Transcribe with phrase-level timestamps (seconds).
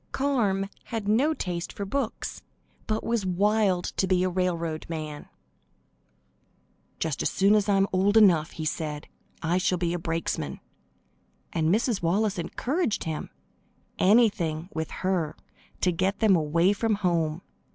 [0.11, 2.41] Carm had no taste for books,
[2.87, 5.27] but was wild to be a railroad man.
[6.97, 9.07] "Just as soon as I am old enough," he said,
[9.43, 10.59] "I shall be a brakesman;"
[11.53, 12.01] and Mrs.
[12.01, 13.29] Wallace encouraged him.
[13.99, 15.35] Anything, with her,
[15.81, 17.43] to get them away from home.